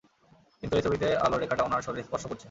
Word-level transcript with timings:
কিন্তু, 0.63 0.73
এই 0.77 0.85
ছবিতে 0.85 1.07
আলোর 1.17 1.39
রেখাটা 1.39 1.63
উনার 1.63 1.85
শরীর 1.87 2.05
স্পর্শ 2.07 2.23
করছে! 2.25 2.39